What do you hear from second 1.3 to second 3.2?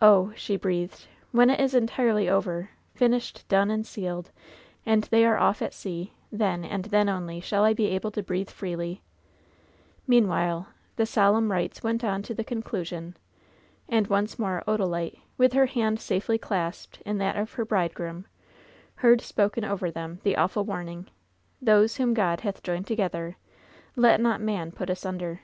"When it is entirely over— 'fin